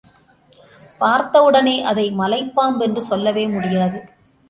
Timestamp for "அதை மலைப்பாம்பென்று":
1.83-3.01